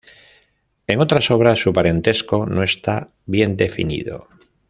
En 0.87 0.99
otras 0.99 1.29
obras, 1.29 1.59
su 1.59 1.73
parentesco 1.73 2.47
no 2.47 2.63
está 2.63 3.11
bien 3.27 3.55
definido. 3.55 4.29